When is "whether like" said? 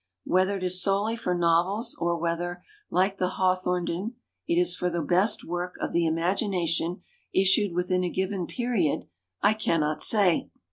2.17-3.17